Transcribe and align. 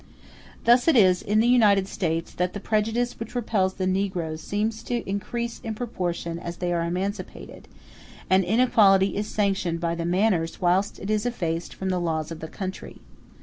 Thus 0.63 0.87
it 0.87 0.95
is, 0.95 1.21
in 1.21 1.41
the 1.41 1.47
United 1.47 1.87
States, 1.87 2.33
that 2.33 2.53
the 2.53 2.59
prejudice 2.59 3.19
which 3.19 3.35
repels 3.35 3.75
the 3.75 3.85
negroes 3.85 4.41
seems 4.41 4.81
to 4.85 5.07
increase 5.07 5.59
in 5.59 5.75
proportion 5.75 6.39
as 6.39 6.57
they 6.57 6.73
are 6.73 6.81
emancipated, 6.81 7.67
and 8.27 8.43
inequality 8.43 9.15
is 9.15 9.27
sanctioned 9.27 9.79
by 9.79 9.93
the 9.93 10.03
manners 10.05 10.59
whilst 10.59 10.97
it 10.97 11.11
is 11.11 11.27
effaced 11.27 11.75
from 11.75 11.89
the 11.89 11.99
laws 12.01 12.31
of 12.31 12.39
the 12.39 12.47
country. 12.47 12.97